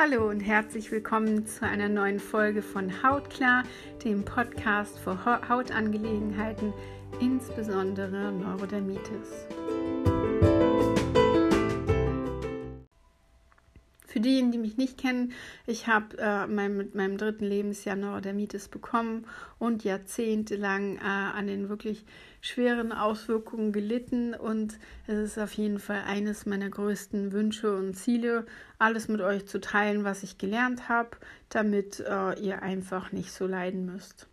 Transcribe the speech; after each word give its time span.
Hallo 0.00 0.28
und 0.28 0.38
herzlich 0.38 0.92
willkommen 0.92 1.44
zu 1.44 1.66
einer 1.66 1.88
neuen 1.88 2.20
Folge 2.20 2.62
von 2.62 3.02
Hautklar, 3.02 3.64
dem 4.04 4.24
Podcast 4.24 4.96
für 4.96 5.18
Hautangelegenheiten, 5.48 6.72
insbesondere 7.18 8.30
Neurodermitis. 8.30 9.48
Für 14.18 14.22
diejenigen, 14.22 14.50
die 14.50 14.58
mich 14.58 14.76
nicht 14.76 14.98
kennen, 14.98 15.30
ich 15.64 15.86
habe 15.86 16.18
äh, 16.18 16.48
mein, 16.48 16.76
mit 16.76 16.96
meinem 16.96 17.18
dritten 17.18 17.44
Lebensjahr 17.44 17.94
Neurodermitis 17.94 18.66
bekommen 18.66 19.26
und 19.60 19.84
jahrzehntelang 19.84 20.96
äh, 20.96 21.02
an 21.02 21.46
den 21.46 21.68
wirklich 21.68 22.04
schweren 22.40 22.90
Auswirkungen 22.90 23.70
gelitten. 23.70 24.34
Und 24.34 24.80
es 25.06 25.18
ist 25.18 25.38
auf 25.38 25.52
jeden 25.52 25.78
Fall 25.78 26.02
eines 26.04 26.46
meiner 26.46 26.68
größten 26.68 27.30
Wünsche 27.30 27.76
und 27.76 27.94
Ziele, 27.94 28.44
alles 28.80 29.06
mit 29.06 29.20
euch 29.20 29.46
zu 29.46 29.60
teilen, 29.60 30.02
was 30.02 30.24
ich 30.24 30.36
gelernt 30.36 30.88
habe, 30.88 31.10
damit 31.48 32.00
äh, 32.00 32.40
ihr 32.40 32.60
einfach 32.60 33.12
nicht 33.12 33.30
so 33.30 33.46
leiden 33.46 33.86
müsst. 33.86 34.26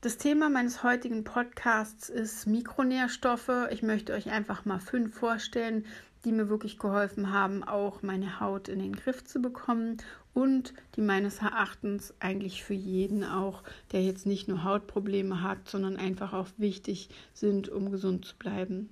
Das 0.00 0.16
Thema 0.16 0.48
meines 0.48 0.84
heutigen 0.84 1.24
Podcasts 1.24 2.08
ist 2.08 2.46
Mikronährstoffe. 2.46 3.50
Ich 3.70 3.82
möchte 3.82 4.12
euch 4.12 4.30
einfach 4.30 4.64
mal 4.64 4.78
fünf 4.78 5.12
vorstellen, 5.12 5.86
die 6.24 6.32
mir 6.32 6.48
wirklich 6.48 6.78
geholfen 6.78 7.32
haben, 7.32 7.64
auch 7.64 8.02
meine 8.02 8.40
Haut 8.40 8.68
in 8.68 8.78
den 8.78 8.94
Griff 8.94 9.24
zu 9.24 9.40
bekommen 9.40 9.98
und 10.34 10.74
die 10.96 11.00
meines 11.00 11.38
Erachtens 11.38 12.14
eigentlich 12.20 12.62
für 12.62 12.74
jeden 12.74 13.24
auch, 13.24 13.62
der 13.92 14.02
jetzt 14.02 14.26
nicht 14.26 14.48
nur 14.48 14.64
Hautprobleme 14.64 15.42
hat, 15.42 15.68
sondern 15.68 15.96
einfach 15.96 16.32
auch 16.32 16.48
wichtig 16.56 17.08
sind, 17.32 17.68
um 17.68 17.90
gesund 17.90 18.24
zu 18.24 18.36
bleiben. 18.36 18.90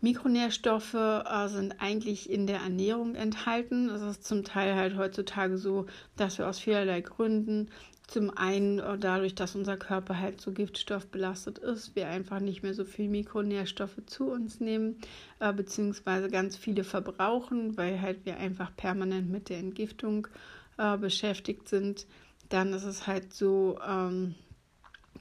Mikronährstoffe 0.00 0.94
äh, 0.94 1.48
sind 1.48 1.80
eigentlich 1.80 2.30
in 2.30 2.46
der 2.46 2.60
Ernährung 2.60 3.16
enthalten. 3.16 3.88
Es 3.90 4.00
ist 4.00 4.24
zum 4.24 4.44
Teil 4.44 4.76
halt 4.76 4.96
heutzutage 4.96 5.58
so, 5.58 5.86
dass 6.16 6.38
wir 6.38 6.48
aus 6.48 6.60
vielerlei 6.60 7.00
Gründen 7.00 7.68
zum 8.08 8.30
einen 8.36 8.78
äh, 8.78 8.98
dadurch, 8.98 9.34
dass 9.34 9.54
unser 9.54 9.76
Körper 9.76 10.18
halt 10.18 10.40
so 10.40 10.50
giftstoffbelastet 10.50 11.58
ist, 11.58 11.94
wir 11.94 12.08
einfach 12.08 12.40
nicht 12.40 12.62
mehr 12.62 12.74
so 12.74 12.84
viel 12.84 13.08
Mikronährstoffe 13.08 14.00
zu 14.06 14.30
uns 14.30 14.60
nehmen, 14.60 14.96
äh, 15.40 15.52
beziehungsweise 15.52 16.28
ganz 16.28 16.56
viele 16.56 16.84
verbrauchen, 16.84 17.76
weil 17.76 18.00
halt 18.00 18.24
wir 18.24 18.38
einfach 18.38 18.74
permanent 18.74 19.30
mit 19.30 19.50
der 19.50 19.58
Entgiftung 19.58 20.26
äh, 20.78 20.96
beschäftigt 20.96 21.68
sind. 21.68 22.06
Dann 22.48 22.72
ist 22.72 22.84
es 22.84 23.06
halt 23.06 23.34
so, 23.34 23.78
ähm, 23.86 24.34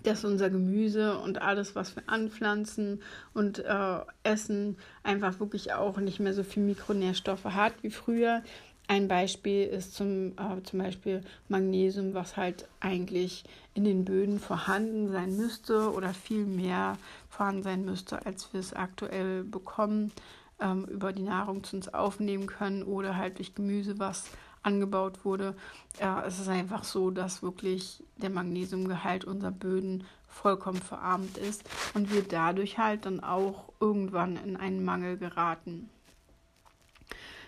dass 0.04 0.24
unser 0.24 0.50
Gemüse 0.50 1.18
und 1.18 1.42
alles, 1.42 1.76
was 1.76 1.94
wir 1.98 2.04
anpflanzen 2.08 3.02
und 3.34 3.60
äh, 3.60 4.00
essen, 4.24 4.78
einfach 5.04 5.42
wirklich 5.42 5.74
auch 5.74 5.98
nicht 5.98 6.22
mehr 6.22 6.34
so 6.34 6.44
viel 6.44 6.64
Mikronährstoffe 6.64 7.44
hat 7.44 7.74
wie 7.82 7.90
früher. 7.90 8.44
Ein 8.90 9.10
Beispiel 9.10 9.66
ist 9.66 9.96
zum, 9.96 10.32
äh, 10.38 10.64
zum 10.64 10.80
Beispiel 10.80 11.22
Magnesium, 11.50 12.14
was 12.14 12.38
halt 12.38 12.68
eigentlich 12.80 13.44
in 13.74 13.84
den 13.84 14.06
Böden 14.06 14.40
vorhanden 14.40 15.12
sein 15.12 15.36
müsste 15.36 15.92
oder 15.92 16.14
viel 16.14 16.46
mehr 16.46 16.98
vorhanden 17.30 17.64
sein 17.64 17.84
müsste, 17.84 18.26
als 18.26 18.52
wir 18.54 18.62
es 18.62 18.74
aktuell 18.74 19.44
bekommen, 19.44 20.14
ähm, 20.62 20.86
über 20.86 21.12
die 21.12 21.24
Nahrung 21.24 21.66
zu 21.66 21.76
uns 21.76 21.94
aufnehmen 21.94 22.48
können 22.48 22.84
oder 22.84 23.18
halt 23.18 23.40
durch 23.40 23.56
Gemüse, 23.56 24.00
was 24.00 24.30
angebaut 24.64 25.26
wurde. 25.26 25.54
Äh, 26.00 26.26
es 26.26 26.40
ist 26.40 26.48
einfach 26.48 26.86
so, 26.86 27.12
dass 27.12 27.44
wirklich 27.44 28.04
der 28.16 28.30
Magnesiumgehalt 28.30 29.26
unserer 29.26 29.52
Böden 29.52 30.06
vollkommen 30.28 30.82
verarmt 30.82 31.38
ist 31.38 31.64
und 31.94 32.14
wir 32.14 32.24
dadurch 32.24 32.78
halt 32.78 33.06
dann 33.06 33.22
auch 33.22 33.74
irgendwann 33.80 34.38
in 34.38 34.56
einen 34.56 34.86
Mangel 34.86 35.18
geraten. 35.18 35.90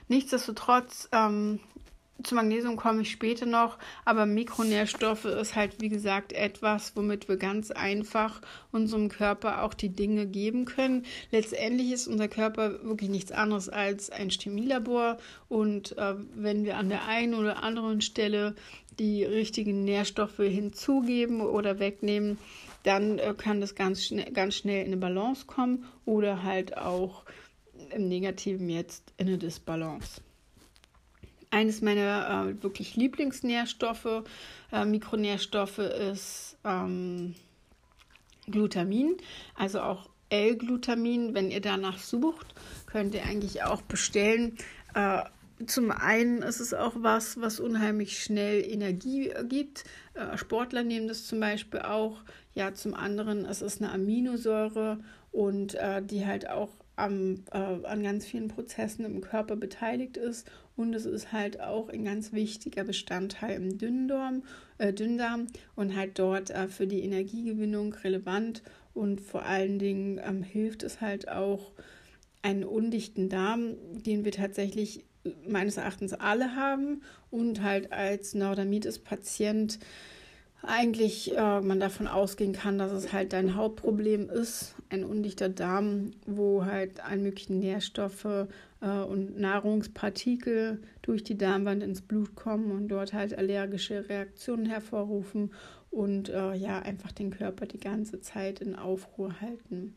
Nichtsdestotrotz, 0.09 1.07
ähm, 1.11 1.59
zu 2.23 2.35
Magnesium 2.35 2.75
komme 2.75 3.03
ich 3.03 3.11
später 3.11 3.45
noch, 3.45 3.77
aber 4.03 4.25
Mikronährstoffe 4.25 5.25
ist 5.25 5.55
halt, 5.55 5.81
wie 5.81 5.89
gesagt, 5.89 6.33
etwas, 6.33 6.95
womit 6.95 7.30
wir 7.30 7.37
ganz 7.37 7.71
einfach 7.71 8.42
unserem 8.71 9.08
Körper 9.08 9.64
auch 9.64 9.73
die 9.73 9.89
Dinge 9.89 10.25
geben 10.25 10.65
können. 10.65 11.05
Letztendlich 11.31 11.92
ist 11.92 12.08
unser 12.08 12.27
Körper 12.27 12.83
wirklich 12.83 13.09
nichts 13.09 13.31
anderes 13.31 13.69
als 13.69 14.09
ein 14.09 14.30
Chemielabor 14.30 15.17
und 15.48 15.98
äh, 15.98 16.15
wenn 16.36 16.65
wir 16.65 16.77
an 16.77 16.89
der 16.89 17.05
einen 17.05 17.36
oder 17.36 17.64
anderen 17.64 18.02
Stelle 18.02 18.55
die 18.99 19.23
richtigen 19.23 19.86
Nährstoffe 19.86 20.37
hinzugeben 20.37 21.39
oder 21.39 21.80
wegnehmen, 21.80 22.37
dann 22.83 23.19
äh, 23.19 23.33
kann 23.37 23.61
das 23.61 23.75
ganz, 23.75 24.03
schnell, 24.03 24.31
ganz 24.31 24.55
schnell 24.55 24.81
in 24.81 24.87
eine 24.87 24.98
Balance 24.98 25.45
kommen 25.45 25.86
oder 26.05 26.43
halt 26.43 26.77
auch 26.77 27.23
im 27.94 28.08
Negativen 28.08 28.70
jetzt 28.70 29.14
in 29.17 29.27
eine 29.27 29.38
Disbalance. 29.38 30.22
Eines 31.52 31.82
meiner 31.82 32.48
äh, 32.50 32.64
wirklich 32.64 32.95
Lieblingsnährstoffe, 32.95 34.23
äh, 34.72 34.86
Mikronährstoffe 34.86 35.80
ist 35.80 36.58
ähm, 36.64 37.33
Glutamin, 38.45 39.17
also 39.55 39.82
auch 39.82 40.10
L-Glutamin. 40.30 41.33
Wenn 41.33 41.49
ihr 41.49 41.61
danach 41.61 41.98
sucht, 41.98 42.48
könnt 42.86 43.16
ihr 43.16 43.23
eigentlich 43.23 43.64
auch 43.64 43.82
bestellen. 43.82 44.58
Äh, 44.94 45.23
zum 45.66 45.92
einen 45.92 46.42
ist 46.42 46.61
es 46.61 46.73
auch 46.73 46.94
was, 46.98 47.42
was 47.42 47.60
unheimlich 47.60 48.23
schnell 48.23 48.64
Energie 48.64 49.33
gibt. 49.48 49.83
Äh, 50.14 50.38
Sportler 50.38 50.83
nehmen 50.83 51.08
das 51.08 51.26
zum 51.26 51.39
Beispiel 51.39 51.82
auch. 51.82 52.22
Ja, 52.54 52.73
zum 52.73 52.94
anderen 52.94 53.45
es 53.45 53.61
ist 53.61 53.82
eine 53.82 53.92
Aminosäure 53.92 54.99
und 55.32 55.76
äh, 55.76 56.02
die 56.02 56.26
halt 56.26 56.49
auch 56.49 56.70
am, 56.99 57.43
äh, 57.52 57.58
an 57.58 58.04
ganz 58.04 58.26
vielen 58.26 58.48
Prozessen 58.48 59.05
im 59.05 59.21
Körper 59.21 59.55
beteiligt 59.55 60.17
ist. 60.17 60.49
Und 60.76 60.93
es 60.93 61.05
ist 61.05 61.32
halt 61.32 61.60
auch 61.60 61.89
ein 61.89 62.05
ganz 62.05 62.32
wichtiger 62.32 62.83
Bestandteil 62.83 63.55
im 63.55 63.77
Dünndarm, 63.77 64.43
äh, 64.77 64.93
Dünndarm 64.93 65.48
und 65.76 65.95
halt 65.95 66.20
dort 66.20 66.52
äh, 66.52 66.67
für 66.67 66.87
die 66.87 67.04
Energiegewinnung 67.04 67.93
relevant. 67.93 68.64
Und 68.93 69.21
vor 69.21 69.45
allen 69.45 69.80
Dingen 69.80 70.20
ähm, 70.23 70.43
hilft 70.43 70.83
es 70.83 71.02
halt 71.02 71.30
auch, 71.30 71.73
einen 72.42 72.64
undichten 72.64 73.30
Darm, 73.30 73.76
den 73.92 74.26
wir 74.26 74.31
tatsächlich 74.31 75.05
äh, 75.23 75.31
meines 75.48 75.77
Erachtens 75.77 76.14
alle 76.14 76.55
haben 76.55 77.02
und 77.31 77.61
halt 77.61 77.92
als 77.92 78.33
Neurodermitis-Patient 78.33 79.80
eigentlich 80.61 81.36
äh, 81.36 81.61
man 81.61 81.80
davon 81.80 82.08
ausgehen 82.08 82.53
kann, 82.53 82.77
dass 82.77 82.92
es 82.92 83.14
halt 83.14 83.33
dein 83.33 83.55
Hauptproblem 83.55 84.30
ist, 84.30 84.75
ein 84.89 85.03
undichter 85.03 85.49
Darm, 85.49 86.11
wo 86.25 86.65
halt 86.65 87.03
alle 87.03 87.21
möglichen 87.21 87.59
Nährstoffe 87.59 88.47
äh, 88.81 88.89
und 88.89 89.39
Nahrungspartikel 89.39 90.81
durch 91.02 91.23
die 91.23 91.37
Darmwand 91.37 91.83
ins 91.83 92.02
Blut 92.02 92.36
kommen 92.36 92.71
und 92.71 92.89
dort 92.89 93.14
halt 93.14 93.37
allergische 93.37 94.09
Reaktionen 94.09 94.65
hervorrufen 94.65 95.52
und 95.92 96.30
äh, 96.30 96.53
ja 96.55 96.80
einfach 96.80 97.11
den 97.11 97.31
Körper 97.31 97.65
die 97.65 97.80
ganze 97.80 98.19
Zeit 98.19 98.59
in 98.59 98.75
Aufruhr 98.75 99.39
halten. 99.39 99.95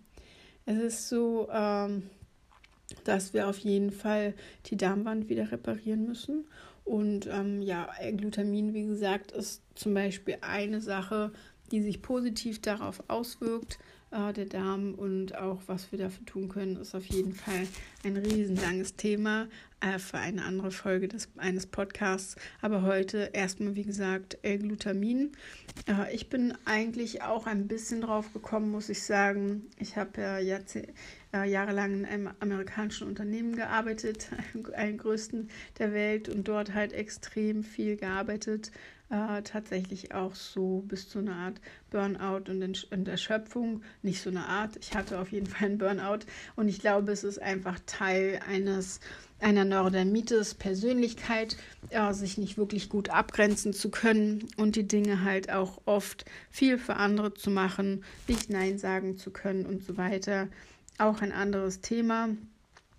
Es 0.64 0.78
ist 0.78 1.08
so, 1.08 1.48
ähm, 1.52 2.04
dass 3.04 3.34
wir 3.34 3.48
auf 3.48 3.58
jeden 3.58 3.90
Fall 3.90 4.34
die 4.66 4.76
Darmwand 4.76 5.28
wieder 5.28 5.50
reparieren 5.50 6.06
müssen 6.06 6.44
und 6.84 7.26
ähm, 7.26 7.62
ja, 7.62 7.88
Glutamin, 8.16 8.74
wie 8.74 8.86
gesagt, 8.86 9.32
ist 9.32 9.62
zum 9.74 9.94
Beispiel 9.94 10.38
eine 10.40 10.80
Sache, 10.80 11.32
die 11.70 11.82
sich 11.82 12.02
positiv 12.02 12.60
darauf 12.60 13.02
auswirkt, 13.08 13.78
äh, 14.12 14.32
der 14.32 14.46
Darm 14.46 14.94
und 14.94 15.36
auch 15.36 15.60
was 15.66 15.90
wir 15.90 15.98
dafür 15.98 16.24
tun 16.26 16.48
können, 16.48 16.76
ist 16.76 16.94
auf 16.94 17.06
jeden 17.06 17.34
Fall 17.34 17.66
ein 18.04 18.16
riesenlanges 18.16 18.96
Thema 18.96 19.48
äh, 19.80 19.98
für 19.98 20.18
eine 20.18 20.44
andere 20.44 20.70
Folge 20.70 21.08
des, 21.08 21.28
eines 21.36 21.66
Podcasts. 21.66 22.36
Aber 22.60 22.82
heute 22.82 23.30
erstmal, 23.32 23.74
wie 23.74 23.84
gesagt, 23.84 24.38
L-Glutamin. 24.42 25.32
Äh, 25.88 26.14
ich 26.14 26.28
bin 26.28 26.54
eigentlich 26.64 27.22
auch 27.22 27.46
ein 27.46 27.66
bisschen 27.66 28.02
drauf 28.02 28.32
gekommen, 28.32 28.70
muss 28.70 28.88
ich 28.88 29.02
sagen. 29.02 29.62
Ich 29.78 29.96
habe 29.96 30.20
ja 30.20 30.38
Jahrzehnte 30.38 30.92
äh, 31.34 31.48
jahrelang 31.48 31.94
in 31.94 32.04
einem 32.04 32.30
amerikanischen 32.40 33.08
Unternehmen 33.08 33.56
gearbeitet, 33.56 34.28
einem 34.74 34.98
größten 34.98 35.48
der 35.78 35.92
Welt 35.92 36.28
und 36.28 36.46
dort 36.48 36.74
halt 36.74 36.92
extrem 36.92 37.64
viel 37.64 37.96
gearbeitet. 37.96 38.70
Äh, 39.12 39.42
tatsächlich 39.42 40.14
auch 40.14 40.34
so 40.34 40.82
bis 40.88 41.06
zu 41.10 41.18
einer 41.18 41.36
Art 41.36 41.60
Burnout 41.90 42.50
und, 42.50 42.90
und 42.90 43.08
Erschöpfung. 43.08 43.82
Nicht 44.00 44.22
so 44.22 44.30
eine 44.30 44.46
Art, 44.46 44.78
ich 44.80 44.94
hatte 44.94 45.20
auf 45.20 45.32
jeden 45.32 45.46
Fall 45.46 45.66
einen 45.68 45.76
Burnout 45.76 46.20
und 46.56 46.66
ich 46.66 46.78
glaube, 46.78 47.12
es 47.12 47.22
ist 47.22 47.38
einfach 47.38 47.78
Teil 47.84 48.40
eines 48.48 49.00
einer 49.38 49.66
Neurodermitis 49.66 50.54
Persönlichkeit, 50.54 51.58
äh, 51.90 52.14
sich 52.14 52.38
nicht 52.38 52.56
wirklich 52.56 52.88
gut 52.88 53.10
abgrenzen 53.10 53.74
zu 53.74 53.90
können 53.90 54.48
und 54.56 54.76
die 54.76 54.88
Dinge 54.88 55.22
halt 55.22 55.52
auch 55.52 55.82
oft 55.84 56.24
viel 56.48 56.78
für 56.78 56.96
andere 56.96 57.34
zu 57.34 57.50
machen, 57.50 58.04
nicht 58.28 58.48
Nein 58.48 58.78
sagen 58.78 59.18
zu 59.18 59.30
können 59.30 59.66
und 59.66 59.84
so 59.84 59.98
weiter 59.98 60.48
auch 60.96 61.20
ein 61.20 61.32
anderes 61.32 61.82
Thema, 61.82 62.30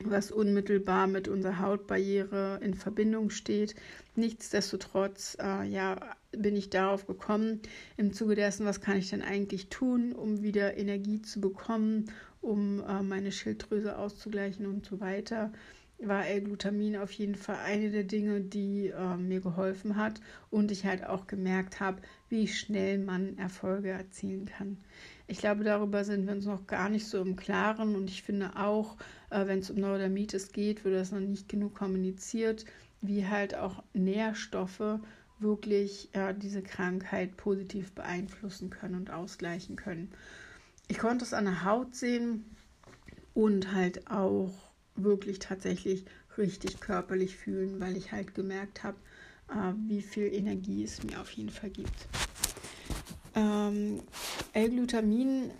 was 0.03 0.31
unmittelbar 0.31 1.07
mit 1.07 1.27
unserer 1.27 1.57
Hautbarriere 1.57 2.59
in 2.61 2.75
Verbindung 2.75 3.31
steht. 3.31 3.73
Nichtsdestotrotz, 4.15 5.37
äh, 5.41 5.63
ja, 5.67 5.97
bin 6.31 6.55
ich 6.55 6.69
darauf 6.69 7.07
gekommen, 7.07 7.61
im 7.97 8.13
Zuge 8.13 8.35
dessen, 8.35 8.65
was 8.65 8.79
kann 8.79 8.97
ich 8.97 9.09
denn 9.09 9.23
eigentlich 9.23 9.69
tun, 9.69 10.13
um 10.13 10.43
wieder 10.43 10.77
Energie 10.77 11.21
zu 11.21 11.41
bekommen, 11.41 12.11
um 12.41 12.83
äh, 12.83 13.01
meine 13.01 13.31
Schilddrüse 13.31 13.97
auszugleichen 13.97 14.67
und 14.67 14.85
so 14.85 14.99
weiter. 14.99 15.51
war 15.99 16.27
L-Glutamin 16.27 16.97
auf 16.97 17.11
jeden 17.11 17.35
Fall 17.35 17.57
eine 17.65 17.89
der 17.89 18.03
Dinge, 18.03 18.41
die 18.41 18.89
äh, 18.89 19.17
mir 19.17 19.41
geholfen 19.41 19.95
hat 19.95 20.19
und 20.51 20.69
ich 20.71 20.85
halt 20.85 21.05
auch 21.05 21.27
gemerkt 21.27 21.79
habe, 21.79 22.01
wie 22.29 22.47
schnell 22.47 22.99
man 22.99 23.37
Erfolge 23.37 23.89
erzielen 23.89 24.45
kann. 24.45 24.77
Ich 25.27 25.39
glaube, 25.39 25.63
darüber 25.63 26.03
sind 26.03 26.25
wir 26.27 26.33
uns 26.33 26.45
noch 26.45 26.67
gar 26.67 26.89
nicht 26.89 27.07
so 27.07 27.21
im 27.21 27.35
Klaren 27.35 27.95
und 27.95 28.09
ich 28.09 28.21
finde 28.21 28.57
auch, 28.57 28.97
äh, 29.29 29.47
wenn 29.47 29.59
es 29.59 29.71
um 29.71 29.77
Neurodermitis 29.77 30.51
geht, 30.51 30.83
wird 30.83 30.95
das 30.95 31.11
noch 31.11 31.19
nicht 31.19 31.47
genug 31.47 31.73
kommuniziert, 31.73 32.65
wie 33.03 33.27
halt 33.27 33.53
auch 33.53 33.83
Nährstoffe 33.93 34.99
wirklich 35.39 36.09
äh, 36.13 36.33
diese 36.33 36.63
Krankheit 36.63 37.37
positiv 37.37 37.91
beeinflussen 37.91 38.69
können 38.69 38.95
und 38.95 39.11
ausgleichen 39.11 39.75
können. 39.75 40.11
Ich 40.87 40.97
konnte 40.97 41.25
es 41.25 41.33
an 41.33 41.45
der 41.45 41.65
Haut 41.65 41.95
sehen 41.95 42.45
und 43.33 43.73
halt 43.73 44.09
auch 44.09 44.53
wirklich 44.95 45.39
tatsächlich 45.39 46.05
richtig 46.37 46.79
körperlich 46.79 47.35
fühlen, 47.35 47.79
weil 47.79 47.97
ich 47.97 48.11
halt 48.11 48.33
gemerkt 48.33 48.83
habe, 48.83 48.97
äh, 49.49 49.73
wie 49.87 50.01
viel 50.01 50.33
Energie 50.33 50.83
es 50.83 51.03
mir 51.03 51.19
auf 51.19 51.29
jeden 51.31 51.49
Fall 51.49 51.69
gibt. 51.69 52.07
Ähm, 53.35 54.01
L-Glutamin 54.53 55.51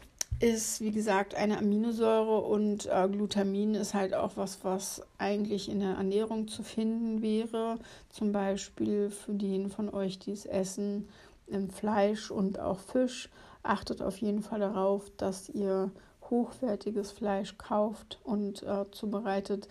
ist, 0.44 0.82
wie 0.82 0.92
gesagt, 0.92 1.36
eine 1.36 1.58
Aminosäure 1.58 2.42
und 2.42 2.86
äh, 2.88 3.08
Glutamin 3.10 3.76
ist 3.76 3.94
halt 3.94 4.14
auch 4.14 4.36
was, 4.36 4.66
was 4.66 5.02
eigentlich 5.18 5.70
in 5.70 5.80
der 5.80 5.96
Ernährung 5.96 6.50
zu 6.50 6.64
finden 6.64 7.22
wäre. 7.22 7.80
Zum 8.10 8.34
Beispiel 8.34 9.10
für 9.10 9.34
diejenigen 9.34 9.70
von 9.70 9.90
euch, 9.90 10.20
die 10.20 10.34
es 10.34 10.46
essen, 10.46 11.08
im 11.48 11.70
Fleisch 11.70 12.30
und 12.30 12.60
auch 12.60 12.80
Fisch. 12.80 13.30
Achtet 13.64 14.02
auf 14.02 14.18
jeden 14.18 14.44
Fall 14.44 14.60
darauf, 14.60 15.10
dass 15.16 15.48
ihr 15.48 15.92
hochwertiges 16.30 17.12
Fleisch 17.12 17.58
kauft 17.58 18.20
und 18.26 18.64
äh, 18.64 18.84
zubereitet, 18.92 19.70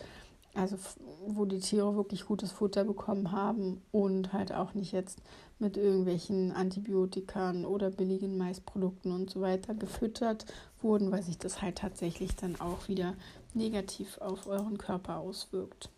also 0.55 0.79
wo 1.27 1.45
die 1.45 1.61
Tiere 1.61 1.97
wirklich 1.97 2.25
gutes 2.25 2.51
Futter 2.51 2.85
bekommen 2.85 3.31
haben 3.31 3.83
und 3.93 4.33
halt 4.33 4.55
auch 4.55 4.73
nicht 4.73 4.93
jetzt 4.93 5.21
mit 5.63 5.79
irgendwelchen 5.79 6.53
Antibiotikern 6.53 7.65
oder 7.65 7.91
billigen 7.91 8.37
Maisprodukten 8.37 9.13
und 9.13 9.31
so 9.31 9.41
weiter 9.41 9.75
gefüttert 9.75 10.45
wurden, 10.83 11.11
weil 11.11 11.23
sich 11.23 11.39
das 11.39 11.63
halt 11.63 11.79
tatsächlich 11.79 12.37
dann 12.37 12.61
auch 12.61 12.89
wieder 12.89 13.15
negativ 13.55 14.19
auf 14.19 14.47
euren 14.47 14.77
Körper 14.77 15.19
auswirkt. 15.19 15.89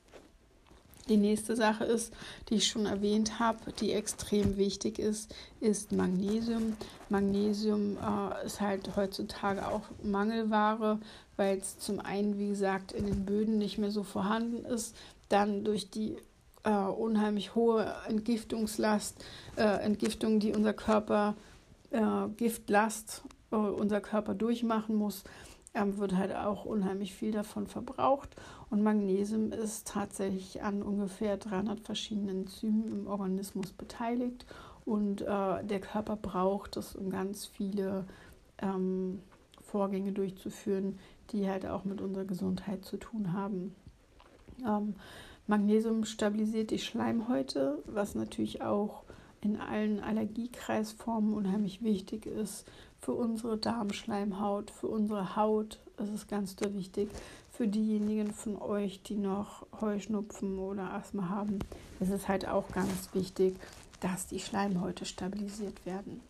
Die 1.08 1.16
nächste 1.18 1.54
Sache 1.54 1.84
ist, 1.84 2.14
die 2.48 2.54
ich 2.54 2.66
schon 2.66 2.86
erwähnt 2.86 3.38
habe, 3.38 3.72
die 3.72 3.92
extrem 3.92 4.56
wichtig 4.56 4.98
ist, 4.98 5.34
ist 5.60 5.92
Magnesium. 5.92 6.76
Magnesium 7.10 7.98
äh, 7.98 8.46
ist 8.46 8.62
halt 8.62 8.96
heutzutage 8.96 9.68
auch 9.68 9.82
Mangelware, 10.02 10.98
weil 11.36 11.58
es 11.58 11.78
zum 11.78 12.00
einen, 12.00 12.38
wie 12.38 12.48
gesagt, 12.48 12.92
in 12.92 13.04
den 13.04 13.26
Böden 13.26 13.58
nicht 13.58 13.76
mehr 13.76 13.90
so 13.90 14.02
vorhanden 14.02 14.64
ist, 14.64 14.96
dann 15.28 15.64
durch 15.64 15.90
die 15.90 16.16
äh, 16.64 16.70
unheimlich 16.70 17.54
hohe 17.54 17.94
Entgiftungslast, 18.08 19.24
äh, 19.56 19.62
Entgiftung, 19.62 20.40
die 20.40 20.52
unser 20.52 20.72
Körper, 20.72 21.34
äh, 21.90 22.28
Giftlast, 22.36 23.22
äh, 23.50 23.56
unser 23.56 24.00
Körper 24.00 24.34
durchmachen 24.34 24.96
muss, 24.96 25.24
ähm, 25.74 25.98
wird 25.98 26.16
halt 26.16 26.34
auch 26.34 26.64
unheimlich 26.64 27.14
viel 27.14 27.32
davon 27.32 27.66
verbraucht. 27.66 28.36
Und 28.70 28.82
Magnesium 28.82 29.52
ist 29.52 29.88
tatsächlich 29.88 30.62
an 30.62 30.82
ungefähr 30.82 31.36
300 31.36 31.80
verschiedenen 31.80 32.42
Enzymen 32.42 32.88
im 32.88 33.06
Organismus 33.06 33.72
beteiligt. 33.72 34.46
Und 34.84 35.22
äh, 35.22 35.64
der 35.64 35.80
Körper 35.80 36.16
braucht 36.16 36.76
es, 36.76 36.94
um 36.94 37.10
ganz 37.10 37.46
viele 37.46 38.04
ähm, 38.58 39.20
Vorgänge 39.62 40.12
durchzuführen, 40.12 40.98
die 41.30 41.48
halt 41.48 41.66
auch 41.66 41.84
mit 41.84 42.00
unserer 42.00 42.24
Gesundheit 42.24 42.84
zu 42.84 42.96
tun 42.96 43.32
haben. 43.32 43.74
Ähm, 44.64 44.94
Magnesium 45.46 46.04
stabilisiert 46.04 46.70
die 46.70 46.78
Schleimhäute, 46.78 47.82
was 47.86 48.14
natürlich 48.14 48.62
auch 48.62 49.02
in 49.42 49.60
allen 49.60 50.00
Allergiekreisformen 50.00 51.34
unheimlich 51.34 51.82
wichtig 51.82 52.24
ist 52.24 52.64
für 53.00 53.12
unsere 53.12 53.58
Darmschleimhaut, 53.58 54.70
für 54.70 54.86
unsere 54.86 55.36
Haut. 55.36 55.80
Es 55.98 56.08
ist 56.08 56.28
ganz 56.28 56.56
wichtig 56.58 57.10
für 57.50 57.68
diejenigen 57.68 58.32
von 58.32 58.56
euch, 58.56 59.02
die 59.02 59.16
noch 59.16 59.66
Heuschnupfen 59.80 60.58
oder 60.58 60.94
Asthma 60.94 61.28
haben. 61.28 61.58
Es 62.00 62.08
ist 62.08 62.26
halt 62.26 62.48
auch 62.48 62.68
ganz 62.72 63.10
wichtig, 63.12 63.56
dass 64.00 64.26
die 64.26 64.40
Schleimhäute 64.40 65.04
stabilisiert 65.04 65.84
werden. 65.84 66.20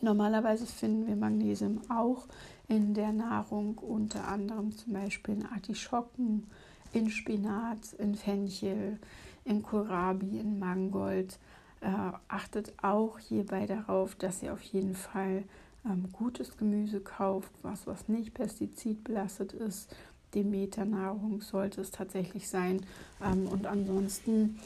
Normalerweise 0.00 0.66
finden 0.66 1.06
wir 1.06 1.16
Magnesium 1.16 1.80
auch 1.88 2.26
in 2.68 2.94
der 2.94 3.12
Nahrung, 3.12 3.78
unter 3.78 4.28
anderem 4.28 4.76
zum 4.76 4.92
Beispiel 4.92 5.36
in 5.36 5.46
Artischocken, 5.46 6.48
in 6.92 7.10
Spinat, 7.10 7.92
in 7.98 8.14
Fenchel, 8.14 8.98
in 9.44 9.62
Kohlrabi, 9.62 10.38
in 10.38 10.58
Mangold. 10.58 11.38
Äh, 11.80 11.86
achtet 12.26 12.72
auch 12.82 13.18
hierbei 13.18 13.66
darauf, 13.66 14.16
dass 14.16 14.42
ihr 14.42 14.52
auf 14.52 14.62
jeden 14.62 14.94
Fall 14.94 15.44
ähm, 15.84 16.08
gutes 16.12 16.56
Gemüse 16.56 17.00
kauft, 17.00 17.52
was, 17.62 17.86
was 17.86 18.08
nicht 18.08 18.34
pestizidbelastet 18.34 19.52
ist. 19.52 19.94
Demeter-Nahrung 20.34 21.40
sollte 21.40 21.80
es 21.80 21.90
tatsächlich 21.90 22.48
sein. 22.48 22.84
Ähm, 23.24 23.46
und 23.48 23.66
ansonsten, 23.66 24.58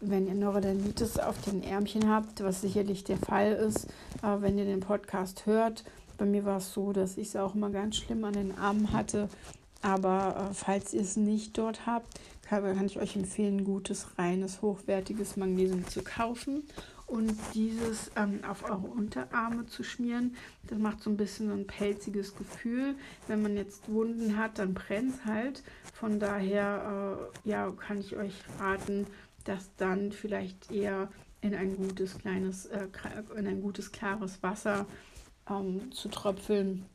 wenn 0.00 0.26
ihr 0.26 0.34
Neurodermitis 0.34 1.18
auf 1.18 1.40
den 1.42 1.62
Ärmchen 1.62 2.08
habt, 2.10 2.42
was 2.42 2.62
sicherlich 2.62 3.04
der 3.04 3.18
Fall 3.18 3.52
ist, 3.52 3.86
äh, 4.22 4.40
wenn 4.40 4.58
ihr 4.58 4.64
den 4.64 4.80
Podcast 4.80 5.46
hört, 5.46 5.84
bei 6.16 6.24
mir 6.24 6.44
war 6.44 6.58
es 6.58 6.72
so, 6.72 6.92
dass 6.92 7.16
ich 7.16 7.28
es 7.28 7.36
auch 7.36 7.54
immer 7.54 7.70
ganz 7.70 7.96
schlimm 7.96 8.24
an 8.24 8.34
den 8.34 8.56
Armen 8.56 8.92
hatte. 8.92 9.28
Aber 9.84 10.48
äh, 10.50 10.54
falls 10.54 10.94
ihr 10.94 11.02
es 11.02 11.16
nicht 11.16 11.58
dort 11.58 11.84
habt, 11.84 12.18
kann, 12.42 12.62
kann 12.74 12.86
ich 12.86 12.98
euch 12.98 13.16
empfehlen, 13.16 13.64
gutes, 13.64 14.18
reines, 14.18 14.62
hochwertiges 14.62 15.36
Magnesium 15.36 15.86
zu 15.86 16.02
kaufen 16.02 16.62
und 17.06 17.36
dieses 17.52 18.10
ähm, 18.16 18.40
auf 18.48 18.64
eure 18.64 18.86
Unterarme 18.86 19.66
zu 19.66 19.84
schmieren. 19.84 20.36
Das 20.68 20.78
macht 20.78 21.02
so 21.02 21.10
ein 21.10 21.18
bisschen 21.18 21.50
ein 21.50 21.66
pelziges 21.66 22.34
Gefühl. 22.34 22.94
Wenn 23.28 23.42
man 23.42 23.56
jetzt 23.56 23.86
Wunden 23.90 24.38
hat, 24.38 24.58
dann 24.58 24.72
brennt 24.72 25.16
es 25.16 25.24
halt. 25.26 25.62
Von 25.92 26.18
daher 26.18 27.28
äh, 27.44 27.48
ja, 27.48 27.70
kann 27.72 28.00
ich 28.00 28.16
euch 28.16 28.34
raten, 28.58 29.06
das 29.44 29.68
dann 29.76 30.12
vielleicht 30.12 30.70
eher 30.70 31.10
in 31.42 31.54
ein 31.54 31.76
gutes 31.76 32.16
kleines, 32.16 32.64
äh, 32.66 32.88
in 33.36 33.46
ein 33.46 33.60
gutes 33.60 33.92
klares 33.92 34.42
Wasser 34.42 34.86
ähm, 35.50 35.92
zu 35.92 36.08
tröpfeln 36.08 36.86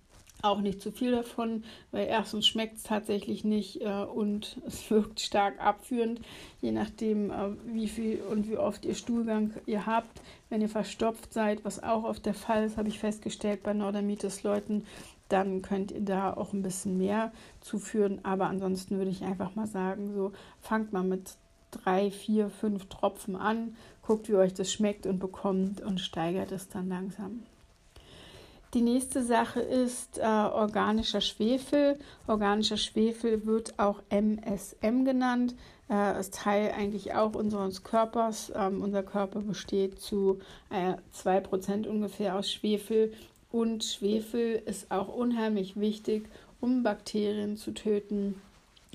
auch 0.41 0.61
nicht 0.61 0.81
zu 0.81 0.91
viel 0.91 1.11
davon, 1.11 1.63
weil 1.91 2.07
erstens 2.07 2.47
schmeckt 2.47 2.77
es 2.77 2.83
tatsächlich 2.83 3.43
nicht 3.43 3.81
äh, 3.81 4.03
und 4.03 4.57
es 4.65 4.89
wirkt 4.89 5.19
stark 5.19 5.59
abführend, 5.63 6.21
je 6.61 6.71
nachdem, 6.71 7.31
äh, 7.31 7.49
wie 7.65 7.87
viel 7.87 8.21
und 8.21 8.49
wie 8.49 8.57
oft 8.57 8.85
ihr 8.85 8.95
Stuhlgang 8.95 9.53
ihr 9.65 9.85
habt. 9.85 10.21
Wenn 10.49 10.61
ihr 10.61 10.69
verstopft 10.69 11.33
seid, 11.33 11.63
was 11.65 11.83
auch 11.83 12.03
oft 12.03 12.25
der 12.25 12.33
Fall 12.33 12.63
ist, 12.63 12.77
habe 12.77 12.89
ich 12.89 12.99
festgestellt 12.99 13.63
bei 13.63 13.73
Neurodermitis-Leuten, 13.73 14.85
dann 15.27 15.61
könnt 15.61 15.91
ihr 15.91 16.01
da 16.01 16.33
auch 16.33 16.53
ein 16.53 16.63
bisschen 16.63 16.97
mehr 16.97 17.31
zuführen. 17.61 18.19
Aber 18.23 18.47
ansonsten 18.47 18.97
würde 18.97 19.11
ich 19.11 19.23
einfach 19.23 19.55
mal 19.55 19.67
sagen, 19.67 20.11
so 20.13 20.31
fangt 20.59 20.91
mal 20.91 21.03
mit 21.03 21.35
drei, 21.71 22.09
vier, 22.09 22.49
fünf 22.49 22.87
Tropfen 22.87 23.35
an, 23.35 23.75
guckt, 24.01 24.27
wie 24.27 24.35
euch 24.35 24.55
das 24.55 24.73
schmeckt 24.73 25.05
und 25.05 25.19
bekommt 25.19 25.81
und 25.81 25.99
steigert 25.99 26.51
es 26.51 26.67
dann 26.67 26.89
langsam. 26.89 27.43
Die 28.75 28.81
nächste 28.81 29.23
Sache 29.23 29.61
ist 29.61 30.19
äh, 30.19 30.21
organischer 30.21 31.21
Schwefel. 31.21 31.97
Organischer 32.27 32.77
Schwefel 32.77 33.45
wird 33.47 33.79
auch 33.79 34.01
MSM 34.09 35.05
genannt. 35.05 35.55
Äh, 35.89 36.19
ist 36.19 36.35
Teil 36.35 36.71
eigentlich 36.77 37.15
auch 37.15 37.33
unseres 37.33 37.83
Körpers. 37.83 38.51
Ähm, 38.55 38.83
unser 38.83 39.01
Körper 39.01 39.41
besteht 39.41 39.99
zu 39.99 40.39
äh, 40.69 40.93
2% 41.15 41.87
ungefähr 41.87 42.35
aus 42.35 42.51
Schwefel. 42.51 43.11
Und 43.51 43.83
Schwefel 43.83 44.61
ist 44.67 44.91
auch 44.91 45.07
unheimlich 45.07 45.79
wichtig, 45.79 46.29
um 46.61 46.83
Bakterien 46.83 47.57
zu 47.57 47.71
töten 47.71 48.39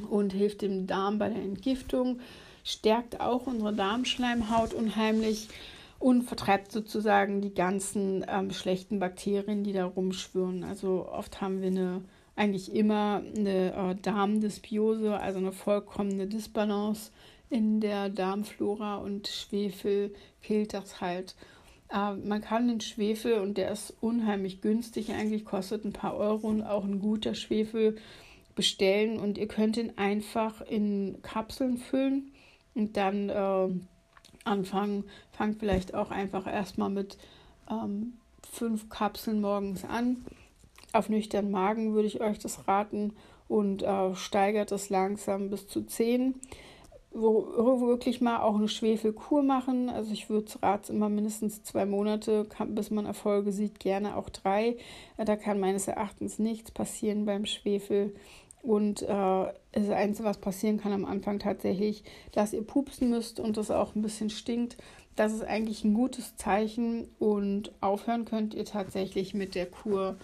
und 0.09 0.33
hilft 0.33 0.63
dem 0.63 0.87
Darm 0.87 1.19
bei 1.19 1.29
der 1.29 1.43
Entgiftung, 1.43 2.21
stärkt 2.63 3.21
auch 3.21 3.47
unsere 3.47 3.73
Darmschleimhaut 3.73 4.73
unheimlich 4.75 5.49
und 5.99 6.23
vertreibt 6.23 6.73
sozusagen 6.73 7.41
die 7.41 7.55
ganzen 7.55 8.25
ähm, 8.29 8.51
schlechten 8.51 8.99
Bakterien, 8.99 9.65
die 9.65 9.73
da 9.73 9.85
rumschwirren. 9.87 10.65
Also 10.65 11.09
oft 11.09 11.41
haben 11.41 11.61
wir 11.61 11.69
eine, 11.69 12.03
eigentlich 12.37 12.75
immer 12.75 13.23
eine 13.37 13.73
äh, 13.73 13.95
Darmdysbiose, 14.03 15.19
also 15.19 15.39
eine 15.39 15.53
vollkommene 15.53 16.27
Disbalance 16.27 17.11
in 17.51 17.81
der 17.81 18.09
Darmflora 18.09 18.97
und 18.97 19.29
Schwefel 19.29 20.15
killt 20.43 20.75
das 20.75 21.01
halt. 21.01 21.37
Äh, 21.91 22.15
man 22.15 22.41
kann 22.41 22.69
den 22.69 22.81
Schwefel, 22.81 23.41
und 23.41 23.57
der 23.57 23.71
ist 23.71 23.95
unheimlich 24.01 24.61
günstig, 24.61 25.13
eigentlich 25.13 25.45
kostet 25.45 25.85
ein 25.85 25.93
paar 25.93 26.17
Euro 26.17 26.49
und 26.49 26.63
auch 26.63 26.85
ein 26.85 27.01
guter 27.01 27.35
Schwefel 27.35 27.97
bestellen 28.55 29.19
und 29.19 29.39
ihr 29.39 29.49
könnt 29.49 29.77
ihn 29.77 29.93
einfach 29.97 30.61
in 30.63 31.19
Kapseln 31.23 31.79
füllen 31.79 32.33
und 32.75 32.97
dann 32.97 33.29
äh, 33.29 33.69
anfangen. 34.45 35.05
Fangt 35.33 35.59
vielleicht 35.59 35.95
auch 35.95 36.11
einfach 36.11 36.47
erstmal 36.47 36.91
mit 36.91 37.19
ähm, 37.71 38.15
fünf 38.51 38.89
Kapseln 38.89 39.41
morgens 39.41 39.85
an. 39.85 40.25
Auf 40.93 41.09
nüchternen 41.09 41.51
Magen 41.51 41.95
würde 41.95 42.07
ich 42.07 42.21
euch 42.21 42.39
das 42.39 42.69
raten 42.69 43.15
und 43.49 43.83
äh, 43.83 44.15
steigert 44.15 44.73
es 44.73 44.91
langsam 44.91 45.51
bis 45.51 45.67
zu 45.67 45.83
10 45.83 46.35
wirklich 47.15 48.21
mal 48.21 48.41
auch 48.41 48.57
eine 48.57 48.69
Schwefelkur 48.69 49.43
machen. 49.43 49.89
Also 49.89 50.13
ich 50.13 50.29
würde 50.29 50.51
rats 50.63 50.91
immer 50.91 51.09
mindestens 51.09 51.63
zwei 51.63 51.87
Monate, 51.87 52.47
bis 52.69 52.91
man 52.91 53.07
Erfolge 53.07 53.53
sieht, 53.53 53.79
gerne 53.79 54.17
auch 54.17 54.29
drei. 54.29 54.77
Da 55.17 55.37
kann 55.37 55.61
meines 55.61 55.87
Erachtens 55.87 56.39
nichts 56.39 56.71
passieren 56.73 57.25
beim 57.25 57.47
Schwefel. 57.47 58.15
Und 58.65 59.03
äh, 59.03 59.07
das 59.07 59.91
Einzige, 59.91 60.27
was 60.27 60.39
passieren 60.39 60.81
kann 60.81 60.93
am 60.93 61.05
Anfang 61.05 61.39
tatsächlich, 61.39 62.03
dass 62.33 62.55
ihr 62.55 62.63
pupsen 62.63 63.11
müsst 63.11 63.39
und 63.39 63.59
das 63.59 63.71
auch 63.71 63.95
ein 63.95 64.01
bisschen 64.01 64.31
stinkt. 64.31 64.79
Das 65.17 65.35
ist 65.35 65.45
eigentlich 65.45 65.85
ein 65.85 65.93
gutes 65.93 66.35
Zeichen 66.37 67.09
und 67.19 67.73
aufhören 67.83 68.25
könnt 68.25 68.55
ihr 68.55 68.65
tatsächlich 68.65 69.35
mit 69.35 69.55
der 69.55 69.67
Kur, 69.67 70.17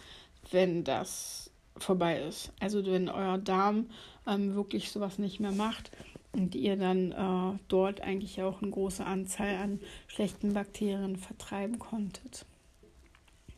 wenn 0.50 0.84
das 0.84 1.50
vorbei 1.76 2.22
ist. 2.22 2.52
Also 2.60 2.84
wenn 2.86 3.10
euer 3.10 3.36
Darm 3.36 3.90
ähm, 4.26 4.54
wirklich 4.54 4.90
sowas 4.90 5.18
nicht 5.18 5.38
mehr 5.38 5.52
macht 5.52 5.90
und 6.32 6.54
ihr 6.54 6.76
dann 6.76 7.12
äh, 7.12 7.58
dort 7.68 8.00
eigentlich 8.00 8.40
auch 8.42 8.62
eine 8.62 8.70
große 8.70 9.04
Anzahl 9.04 9.56
an 9.56 9.80
schlechten 10.06 10.54
Bakterien 10.54 11.16
vertreiben 11.16 11.78
konntet. 11.78 12.46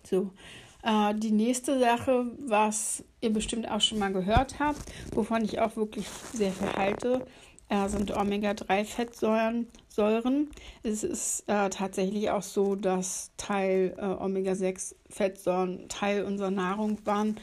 So, 0.03 0.33
äh, 0.83 1.15
die 1.15 1.31
nächste 1.31 1.79
Sache, 1.79 2.27
was 2.39 3.05
ihr 3.21 3.33
bestimmt 3.33 3.71
auch 3.71 3.81
schon 3.81 3.99
mal 3.99 4.13
gehört 4.13 4.59
habt, 4.59 4.81
wovon 5.15 5.45
ich 5.45 5.61
auch 5.61 5.77
wirklich 5.77 6.07
sehr 6.33 6.53
viel 6.53 6.73
halte, 6.75 7.27
äh, 7.69 7.89
sind 7.89 8.15
Omega-3-Fettsäuren. 8.17 9.67
Säuren. 9.89 10.49
Es 10.83 11.05
ist 11.05 11.45
äh, 11.49 11.69
tatsächlich 11.69 12.31
auch 12.31 12.43
so, 12.43 12.77
dass 12.77 13.31
Teil 13.37 13.95
äh, 13.99 14.05
Omega-6-Fettsäuren 14.05 15.89
Teil 15.89 16.25
unserer 16.25 16.51
Nahrung 16.51 16.99
waren 17.05 17.37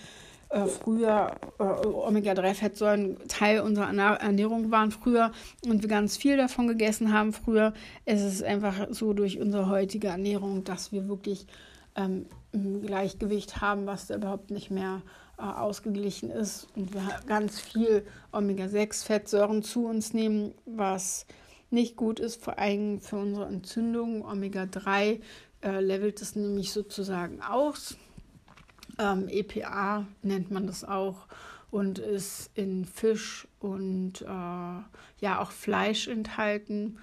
äh, 0.49 0.65
früher 0.65 1.35
äh, 1.59 1.63
Omega-3-Fettsäuren 1.63 3.17
Teil 3.27 3.61
unserer 3.61 3.93
Ernährung 4.19 4.71
waren 4.71 4.89
früher 4.91 5.31
und 5.63 5.83
wir 5.83 5.89
ganz 5.89 6.17
viel 6.17 6.37
davon 6.37 6.67
gegessen 6.67 7.13
haben 7.13 7.33
früher. 7.33 7.73
Es 8.05 8.21
ist 8.23 8.43
einfach 8.43 8.87
so 8.89 9.13
durch 9.13 9.39
unsere 9.39 9.69
heutige 9.69 10.07
Ernährung, 10.07 10.63
dass 10.63 10.91
wir 10.91 11.07
wirklich 11.07 11.45
ähm, 11.95 12.25
ein 12.53 12.81
Gleichgewicht 12.81 13.61
haben, 13.61 13.85
was 13.85 14.09
überhaupt 14.09 14.51
nicht 14.51 14.71
mehr 14.71 15.01
äh, 15.37 15.43
ausgeglichen 15.43 16.29
ist 16.29 16.67
und 16.75 16.93
wir 16.93 17.01
ganz 17.27 17.59
viel 17.59 18.05
Omega-6-Fettsäuren 18.31 19.63
zu 19.63 19.85
uns 19.85 20.13
nehmen, 20.13 20.53
was 20.65 21.25
nicht 21.69 21.95
gut 21.95 22.19
ist, 22.19 22.43
vor 22.43 22.57
allem 22.57 22.99
für 22.99 23.17
unsere 23.17 23.45
Entzündung. 23.45 24.25
Omega-3 24.25 25.19
äh, 25.61 25.79
levelt 25.79 26.21
es 26.21 26.35
nämlich 26.35 26.71
sozusagen 26.71 27.41
aus 27.41 27.97
ähm, 28.99 29.27
EPA 29.29 30.05
nennt 30.21 30.51
man 30.51 30.67
das 30.67 30.83
auch 30.83 31.27
und 31.71 31.99
ist 31.99 32.51
in 32.55 32.85
Fisch 32.85 33.47
und 33.59 34.21
äh, 34.21 34.25
ja 34.25 35.39
auch 35.39 35.51
Fleisch 35.51 36.07
enthalten. 36.07 36.99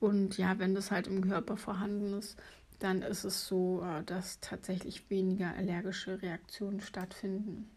und 0.00 0.36
ja, 0.38 0.58
wenn 0.58 0.74
das 0.74 0.90
halt 0.90 1.06
im 1.06 1.28
Körper 1.28 1.56
vorhanden 1.56 2.14
ist, 2.14 2.36
dann 2.78 3.02
ist 3.02 3.24
es 3.24 3.46
so, 3.46 3.82
äh, 3.82 4.02
dass 4.04 4.40
tatsächlich 4.40 5.08
weniger 5.10 5.54
allergische 5.56 6.20
Reaktionen 6.20 6.80
stattfinden. 6.80 7.70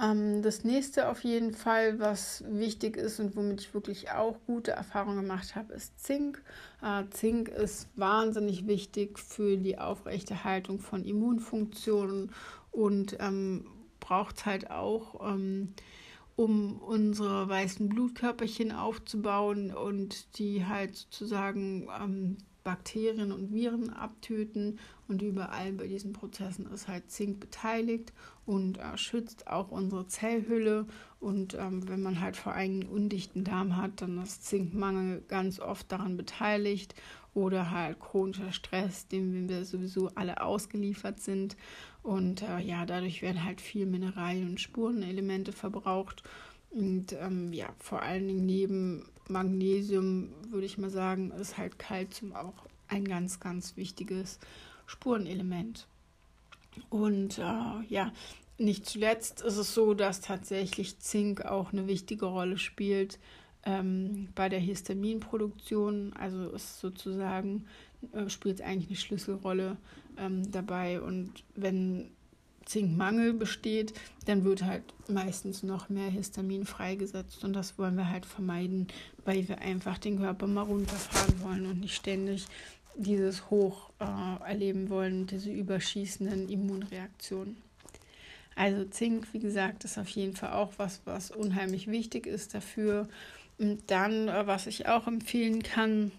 Ähm, 0.00 0.42
das 0.42 0.64
nächste 0.64 1.08
auf 1.08 1.22
jeden 1.22 1.54
Fall, 1.54 2.00
was 2.00 2.44
wichtig 2.48 2.96
ist 2.96 3.20
und 3.20 3.36
womit 3.36 3.60
ich 3.60 3.74
wirklich 3.74 4.10
auch 4.10 4.36
gute 4.46 4.72
Erfahrungen 4.72 5.22
gemacht 5.22 5.54
habe, 5.54 5.72
ist 5.72 6.04
Zink. 6.04 6.42
Äh, 6.82 7.04
Zink 7.10 7.48
ist 7.48 7.88
wahnsinnig 7.96 8.66
wichtig 8.66 9.18
für 9.18 9.56
die 9.56 9.78
Aufrechterhaltung 9.78 10.80
von 10.80 11.04
Immunfunktionen 11.04 12.32
und 12.72 13.16
ähm, 13.20 13.66
braucht 14.00 14.46
halt 14.46 14.70
auch, 14.70 15.32
ähm, 15.32 15.74
um 16.36 16.78
unsere 16.80 17.48
weißen 17.48 17.88
Blutkörperchen 17.88 18.72
aufzubauen 18.72 19.72
und 19.72 20.38
die 20.38 20.66
halt 20.66 20.96
sozusagen 20.96 21.88
ähm, 22.00 22.38
Bakterien 22.64 23.30
und 23.30 23.52
Viren 23.52 23.90
abtöten 23.90 24.78
und 25.06 25.20
überall 25.20 25.72
bei 25.74 25.86
diesen 25.86 26.14
Prozessen 26.14 26.66
ist 26.72 26.88
halt 26.88 27.10
Zink 27.10 27.38
beteiligt 27.38 28.14
und 28.46 28.78
äh, 28.78 28.96
schützt 28.96 29.46
auch 29.46 29.70
unsere 29.70 30.06
Zellhülle 30.08 30.86
und 31.20 31.54
ähm, 31.54 31.86
wenn 31.88 32.02
man 32.02 32.20
halt 32.20 32.36
vor 32.36 32.54
allem 32.54 32.80
einen 32.80 32.88
undichten 32.88 33.44
Darm 33.44 33.76
hat, 33.76 34.00
dann 34.00 34.22
ist 34.22 34.46
Zinkmangel 34.46 35.22
ganz 35.28 35.60
oft 35.60 35.92
daran 35.92 36.16
beteiligt 36.16 36.94
oder 37.34 37.70
halt 37.70 38.00
chronischer 38.00 38.52
Stress, 38.52 39.08
dem 39.08 39.48
wir 39.48 39.64
sowieso 39.66 40.08
alle 40.14 40.40
ausgeliefert 40.40 41.20
sind 41.20 41.58
und 42.02 42.42
äh, 42.42 42.60
ja, 42.60 42.86
dadurch 42.86 43.20
werden 43.20 43.44
halt 43.44 43.60
viel 43.60 43.84
Mineralien 43.84 44.48
und 44.48 44.60
Spurenelemente 44.60 45.52
verbraucht 45.52 46.22
und 46.70 47.12
ähm, 47.12 47.52
ja, 47.52 47.68
vor 47.78 48.02
allen 48.02 48.26
Dingen 48.26 48.46
neben 48.46 49.06
Magnesium, 49.28 50.30
würde 50.50 50.66
ich 50.66 50.78
mal 50.78 50.90
sagen, 50.90 51.30
ist 51.32 51.58
halt 51.58 51.78
Kalzium 51.78 52.34
auch 52.34 52.66
ein 52.88 53.04
ganz, 53.04 53.40
ganz 53.40 53.76
wichtiges 53.76 54.38
Spurenelement. 54.86 55.86
Und 56.90 57.38
äh, 57.38 57.82
ja, 57.88 58.12
nicht 58.58 58.86
zuletzt 58.86 59.42
ist 59.42 59.56
es 59.56 59.74
so, 59.74 59.94
dass 59.94 60.20
tatsächlich 60.20 60.98
Zink 60.98 61.44
auch 61.44 61.72
eine 61.72 61.86
wichtige 61.86 62.26
Rolle 62.26 62.58
spielt 62.58 63.18
ähm, 63.64 64.28
bei 64.34 64.48
der 64.48 64.60
Histaminproduktion. 64.60 66.12
Also 66.14 66.50
ist 66.50 66.80
sozusagen, 66.80 67.66
äh, 68.12 68.28
spielt 68.28 68.60
eigentlich 68.62 68.88
eine 68.88 68.96
Schlüsselrolle 68.96 69.76
ähm, 70.18 70.50
dabei. 70.50 71.00
Und 71.00 71.44
wenn 71.54 72.10
Zinkmangel 72.66 73.34
besteht, 73.34 73.92
dann 74.26 74.44
wird 74.44 74.62
halt 74.64 74.82
meistens 75.08 75.62
noch 75.62 75.88
mehr 75.88 76.08
Histamin 76.08 76.64
freigesetzt 76.64 77.44
und 77.44 77.52
das 77.52 77.78
wollen 77.78 77.96
wir 77.96 78.10
halt 78.10 78.26
vermeiden, 78.26 78.88
weil 79.24 79.48
wir 79.48 79.58
einfach 79.58 79.98
den 79.98 80.18
Körper 80.18 80.46
mal 80.46 80.62
runterfahren 80.62 81.42
wollen 81.42 81.66
und 81.66 81.80
nicht 81.80 81.94
ständig 81.94 82.46
dieses 82.96 83.50
Hoch 83.50 83.90
äh, 83.98 84.48
erleben 84.48 84.88
wollen, 84.88 85.26
diese 85.26 85.50
überschießenden 85.50 86.48
Immunreaktionen. 86.48 87.56
Also 88.56 88.84
Zink, 88.84 89.26
wie 89.32 89.40
gesagt, 89.40 89.84
ist 89.84 89.98
auf 89.98 90.08
jeden 90.10 90.36
Fall 90.36 90.52
auch 90.52 90.72
was, 90.76 91.00
was 91.04 91.30
unheimlich 91.30 91.88
wichtig 91.88 92.26
ist 92.26 92.54
dafür. 92.54 93.08
Und 93.58 93.90
dann, 93.90 94.28
äh, 94.28 94.46
was 94.46 94.66
ich 94.66 94.86
auch 94.88 95.06
empfehlen 95.06 95.62
kann, 95.62 96.12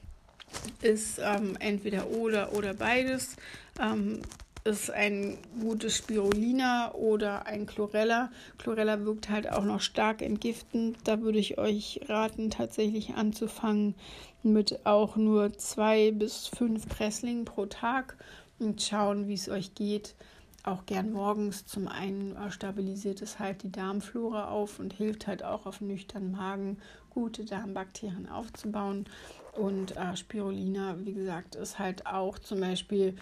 ist 0.81 1.19
ähm, 1.19 1.55
entweder 1.59 2.07
oder 2.07 2.53
oder 2.53 2.73
beides. 2.73 3.35
Ähm, 3.81 4.21
ist 4.65 4.89
ein 4.89 5.37
gutes 5.61 5.95
Spirulina 5.95 6.91
oder 6.93 7.45
ein 7.45 7.67
Chlorella. 7.67 8.31
Chlorella 8.57 9.05
wirkt 9.05 9.29
halt 9.29 9.49
auch 9.51 9.63
noch 9.63 9.79
stark 9.79 10.23
entgiftend. 10.23 10.97
Da 11.03 11.21
würde 11.21 11.37
ich 11.37 11.59
euch 11.59 12.01
raten, 12.09 12.49
tatsächlich 12.49 13.13
anzufangen 13.13 13.93
mit 14.41 14.85
auch 14.85 15.17
nur 15.17 15.53
zwei 15.53 16.11
bis 16.11 16.47
fünf 16.47 16.89
Presslingen 16.89 17.45
pro 17.45 17.67
Tag 17.67 18.17
und 18.57 18.81
schauen, 18.81 19.27
wie 19.27 19.35
es 19.35 19.49
euch 19.49 19.75
geht. 19.75 20.15
Auch 20.63 20.87
gern 20.87 21.11
morgens. 21.11 21.67
Zum 21.67 21.87
einen 21.87 22.35
stabilisiert 22.49 23.21
es 23.21 23.37
halt 23.37 23.61
die 23.61 23.71
Darmflora 23.71 24.49
auf 24.49 24.79
und 24.79 24.93
hilft 24.93 25.27
halt 25.27 25.43
auch 25.43 25.67
auf 25.67 25.79
nüchternen 25.79 26.31
Magen 26.31 26.79
gute 27.11 27.45
Darmbakterien 27.45 28.27
aufzubauen. 28.27 29.05
Und 29.53 29.95
äh, 29.95 30.17
Spirulina, 30.17 30.95
wie 31.05 31.13
gesagt, 31.13 31.53
ist 31.53 31.77
halt 31.77 32.07
auch 32.07 32.39
zum 32.39 32.61
Beispiel 32.61 33.15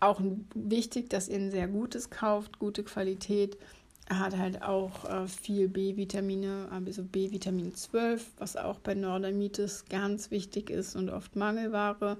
auch 0.00 0.20
wichtig, 0.54 1.10
dass 1.10 1.28
ihr 1.28 1.36
ein 1.36 1.50
sehr 1.50 1.68
gutes 1.68 2.10
kauft, 2.10 2.58
gute 2.58 2.82
Qualität. 2.84 3.56
Er 4.06 4.18
hat 4.18 4.36
halt 4.36 4.62
auch 4.62 5.04
äh, 5.04 5.26
viel 5.26 5.68
B-Vitamine, 5.68 6.68
also 6.70 7.02
B-Vitamin 7.02 7.74
12, 7.74 8.32
was 8.38 8.56
auch 8.56 8.78
bei 8.80 8.94
Nordamitis 8.94 9.86
ganz 9.88 10.30
wichtig 10.30 10.68
ist 10.68 10.94
und 10.94 11.08
oft 11.08 11.36
Mangelware 11.36 12.18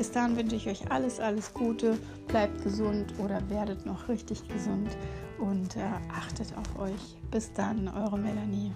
Bis 0.00 0.12
dahin 0.12 0.34
wünsche 0.34 0.56
ich 0.56 0.66
euch 0.66 0.90
alles, 0.90 1.20
alles 1.20 1.52
Gute. 1.52 1.98
Bleibt 2.26 2.64
gesund 2.64 3.12
oder 3.18 3.38
werdet 3.50 3.84
noch 3.84 4.08
richtig 4.08 4.48
gesund 4.48 4.96
und 5.38 5.76
äh, 5.76 5.80
achtet 6.10 6.56
auf 6.56 6.80
euch. 6.80 7.18
Bis 7.30 7.52
dann, 7.52 7.86
eure 7.86 8.16
Melanie. 8.16 8.72